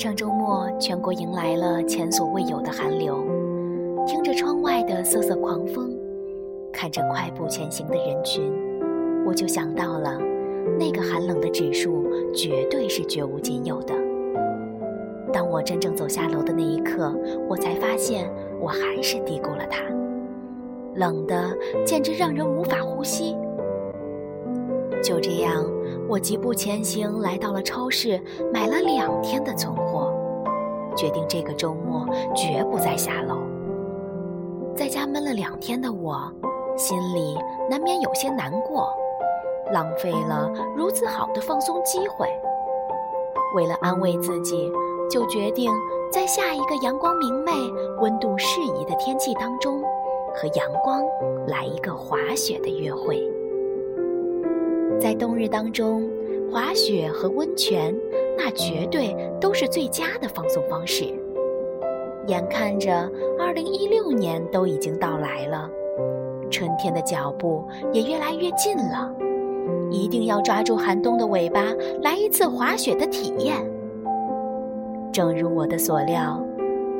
[0.00, 3.22] 上周末，全国迎来了前所未有的寒流。
[4.06, 5.94] 听着窗外的瑟瑟狂风，
[6.72, 8.50] 看着快步前行的人群，
[9.26, 10.18] 我就想到了
[10.78, 12.02] 那个寒冷的指数
[12.32, 13.92] 绝对是绝无仅有的。
[15.34, 17.14] 当我真正走下楼的那一刻，
[17.46, 18.26] 我才发现
[18.58, 19.82] 我还是低估了它，
[20.94, 21.54] 冷的
[21.84, 23.36] 简直让人无法呼吸。
[25.02, 25.64] 就这样，
[26.06, 28.20] 我疾步前行，来到了超市，
[28.52, 29.89] 买了两天的存货，
[30.96, 33.36] 决定这个周末绝不再下楼。
[34.76, 36.32] 在家闷了两天的我，
[36.76, 37.36] 心里
[37.68, 38.92] 难免有些难过，
[39.72, 42.26] 浪费了如此好的放松机会。
[43.54, 44.70] 为了安慰自己，
[45.10, 45.72] 就决定
[46.10, 47.52] 在下一个阳光明媚、
[48.00, 49.82] 温度适宜的天气当中，
[50.34, 51.02] 和阳光
[51.46, 53.20] 来一个滑雪的约会。
[55.00, 56.08] 在冬日当中，
[56.50, 57.94] 滑雪和温泉，
[58.36, 61.04] 那绝对都是最佳的放松方式。
[62.26, 65.70] 眼看着二零一六年都已经到来了，
[66.50, 69.14] 春天的脚步也越来越近了，
[69.90, 71.64] 一定要抓住寒冬的尾巴，
[72.02, 73.56] 来一次滑雪的体验。
[75.12, 76.44] 正如我的所料，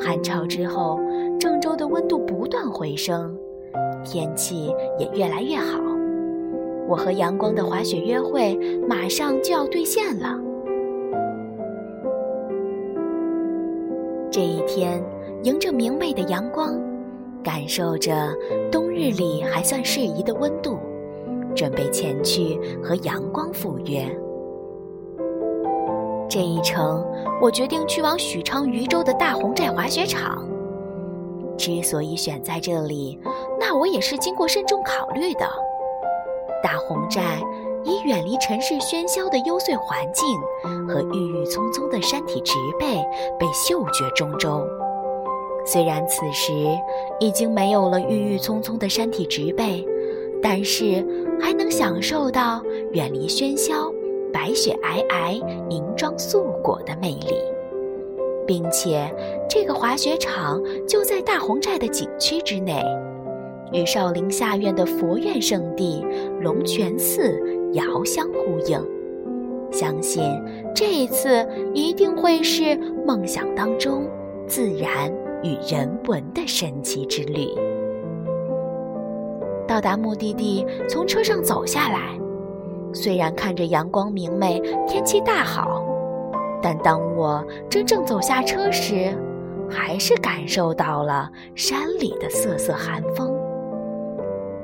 [0.01, 0.99] 寒潮之后，
[1.39, 3.37] 郑州的温度不断回升，
[4.05, 5.90] 天气也越来越好。
[6.91, 8.57] 我和阳光的滑雪约会
[8.89, 10.37] 马上就要兑现了。
[14.29, 15.01] 这一天，
[15.45, 16.77] 迎着明媚的阳光，
[17.45, 18.35] 感受着
[18.73, 20.79] 冬日里还算适宜的温度，
[21.55, 24.05] 准备前去和阳光赴约。
[26.29, 27.07] 这一程，
[27.41, 30.45] 我决定去往许昌渝州的大红寨滑雪场。
[31.57, 33.17] 之所以选在这里，
[33.61, 35.47] 那我也是经过慎重考虑的。
[36.63, 37.41] 大红寨
[37.85, 40.27] 以远离尘世喧嚣的幽邃环境
[40.87, 42.87] 和郁郁葱葱的山体植被
[43.39, 44.67] 被嗅觉中州。
[45.67, 46.53] 虽然此时
[47.19, 49.87] 已经没有了郁郁葱葱的山体植被，
[50.43, 51.07] 但是
[51.41, 52.63] 还能享受到
[52.93, 53.93] 远离喧嚣、
[54.33, 55.33] 白雪皑皑、
[55.69, 57.35] 银装素裹的魅力，
[58.47, 59.15] 并且
[59.49, 62.83] 这个滑雪场就在大红寨的景区之内。
[63.73, 66.05] 与少林下院的佛院圣地
[66.41, 67.41] 龙泉寺
[67.73, 68.81] 遥相呼应，
[69.71, 70.23] 相信
[70.75, 72.77] 这一次一定会是
[73.07, 74.09] 梦想当中
[74.47, 77.49] 自然与人文的神奇之旅。
[79.69, 82.19] 到达目的地，从车上走下来，
[82.93, 85.85] 虽然看着阳光明媚，天气大好，
[86.61, 89.17] 但当我真正走下车时，
[89.71, 93.30] 还是感受到了山里的瑟瑟寒风。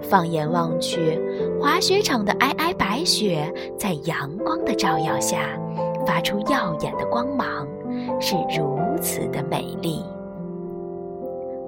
[0.08, 1.20] 放眼望去，
[1.60, 5.58] 滑雪场的皑皑白雪在阳光的照耀下，
[6.06, 7.66] 发出耀眼的光芒，
[8.20, 10.04] 是如此的美丽。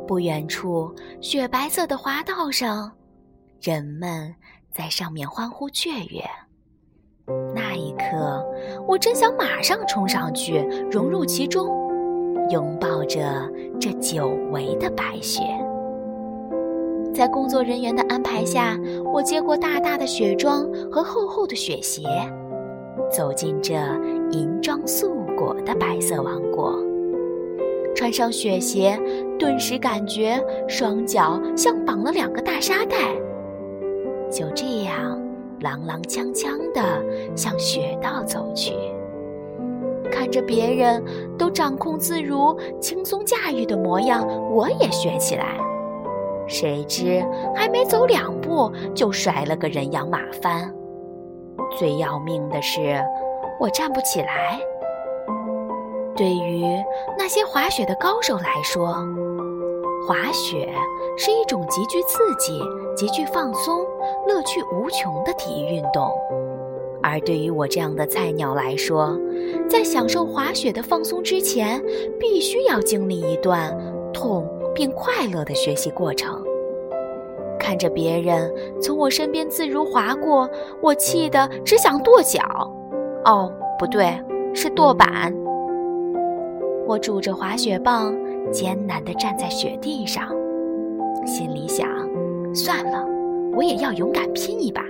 [0.07, 2.91] 不远处，雪白色的滑道上，
[3.61, 4.35] 人们
[4.73, 6.23] 在上面欢呼雀跃。
[7.55, 8.43] 那一刻，
[8.87, 10.61] 我真想马上冲上去，
[10.91, 11.69] 融入其中，
[12.51, 13.47] 拥抱着
[13.79, 15.43] 这久违的白雪。
[17.15, 18.79] 在工作人员的安排下，
[19.13, 22.05] 我接过大大的雪装和厚厚的雪鞋，
[23.11, 23.75] 走进这
[24.31, 26.79] 银装素裹的白色王国。
[27.95, 28.97] 穿上雪鞋，
[29.39, 32.97] 顿时感觉双脚像绑了两个大沙袋，
[34.31, 35.21] 就这样
[35.61, 36.81] 踉踉跄跄地
[37.35, 38.73] 向雪道走去。
[40.13, 41.03] 看着别人
[41.37, 45.59] 都掌控自如、轻松驾驭的模样，我也学起来。
[46.49, 50.75] 谁知还没走两步，就摔了个人仰马翻。
[51.79, 53.01] 最要命的是，
[53.61, 54.59] 我站不起来。
[56.17, 56.65] 对于
[57.17, 59.07] 那些滑雪的高手来说，
[60.07, 60.69] 滑雪
[61.17, 62.59] 是一种极具刺激、
[62.97, 63.85] 极具放松、
[64.27, 66.11] 乐趣无穷的体育运动；
[67.03, 69.17] 而对于我这样的菜鸟来说，
[69.69, 71.81] 在享受滑雪的放松之前，
[72.19, 73.77] 必须要经历一段
[74.13, 74.49] 痛。
[74.79, 76.41] 并快乐的学习过程。
[77.59, 80.49] 看着别人从我身边自如滑过，
[80.81, 82.41] 我气得只想跺脚。
[83.25, 84.17] 哦，不对，
[84.55, 85.35] 是跺板。
[86.87, 88.17] 我拄着滑雪棒，
[88.53, 90.29] 艰难地站在雪地上，
[91.27, 91.89] 心里想：
[92.55, 93.05] 算了，
[93.57, 94.85] 我也要勇敢拼一把。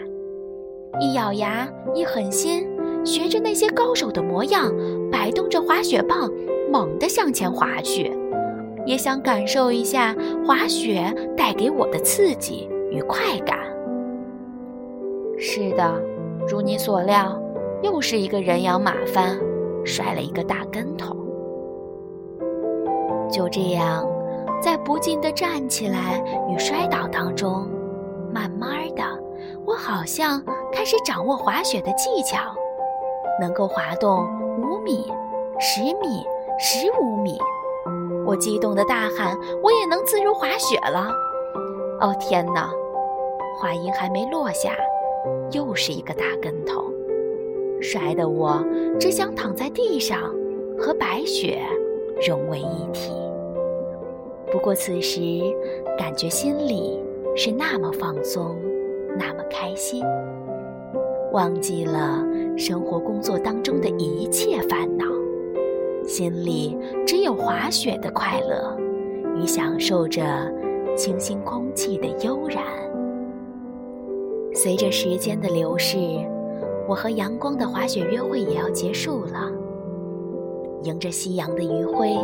[1.00, 2.68] 一咬牙，一狠心，
[3.06, 4.70] 学着那些高手的模样，
[5.10, 6.30] 摆动着滑雪棒，
[6.70, 8.12] 猛地向前滑去。
[8.88, 13.58] 也想感受一下滑雪带给我的刺激与快感。
[15.38, 16.02] 是的，
[16.48, 17.38] 如你所料，
[17.82, 19.38] 又是一个人仰马翻，
[19.84, 21.14] 摔了一个大跟头。
[23.30, 24.08] 就这样，
[24.58, 27.68] 在不尽的站起来与摔倒当中，
[28.32, 29.02] 慢慢的，
[29.66, 30.42] 我好像
[30.72, 32.38] 开始掌握滑雪的技巧，
[33.38, 34.26] 能够滑动
[34.62, 35.12] 五米、
[35.60, 36.24] 十米、
[36.58, 37.38] 十五米。
[38.28, 39.34] 我激动的大喊
[39.64, 41.08] ：“我也能自如滑雪了！”
[41.98, 42.70] 哦天哪！
[43.58, 44.76] 话音还没落下，
[45.52, 46.92] 又是一个大跟头，
[47.80, 48.62] 摔得我
[49.00, 50.30] 只想躺在地上
[50.78, 51.58] 和白雪
[52.28, 53.10] 融为一体。
[54.52, 55.20] 不过此时
[55.96, 57.02] 感觉心里
[57.34, 58.58] 是那么放松，
[59.18, 60.04] 那么开心，
[61.32, 62.22] 忘记了
[62.58, 65.06] 生活工作当中的一切烦恼。
[66.08, 66.74] 心里
[67.06, 68.74] 只有滑雪的快乐，
[69.36, 70.22] 与享受着
[70.96, 72.64] 清新空气的悠然。
[74.54, 75.98] 随着时间的流逝，
[76.88, 79.52] 我和阳光的滑雪约会也要结束了。
[80.82, 82.16] 迎着夕阳的余晖，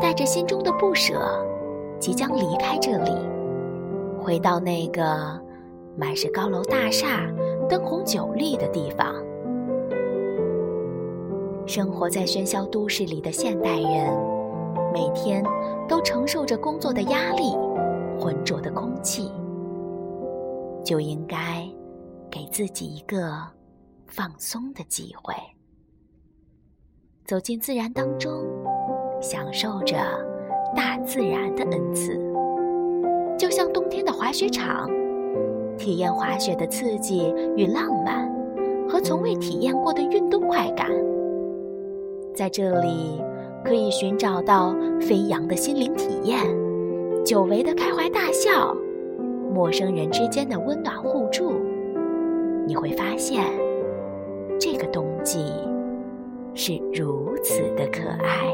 [0.00, 1.14] 带着心中的不舍，
[2.00, 3.12] 即将离开这里，
[4.18, 5.40] 回到那个
[5.96, 7.32] 满是高楼大厦、
[7.68, 9.14] 灯红酒绿的地方。
[11.66, 14.12] 生活在喧嚣都市里的现代人，
[14.92, 15.42] 每天
[15.88, 17.56] 都承受着工作的压力、
[18.18, 19.30] 浑浊的空气，
[20.84, 21.66] 就应该
[22.30, 23.32] 给自己一个
[24.06, 25.32] 放松的机会，
[27.24, 28.44] 走进自然当中，
[29.20, 29.96] 享受着
[30.74, 32.18] 大自然的恩赐，
[33.38, 34.90] 就像冬天的滑雪场，
[35.78, 38.28] 体验滑雪的刺激与浪漫，
[38.88, 40.90] 和从未体验过的运动快感。
[42.34, 43.22] 在这里，
[43.64, 46.38] 可以寻找到飞扬的心灵体验，
[47.24, 48.74] 久违的开怀大笑，
[49.52, 51.52] 陌生人之间的温暖互助。
[52.66, 53.44] 你会发现，
[54.58, 55.52] 这个冬季
[56.54, 58.46] 是如此的可爱。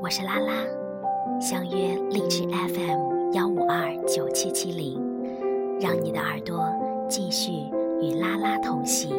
[0.00, 0.52] 我是拉拉，
[1.40, 5.00] 相约励志 FM 幺五二九七七零，
[5.80, 6.62] 让你的耳朵。
[7.12, 7.52] 继续
[8.00, 9.10] 与拉拉同行。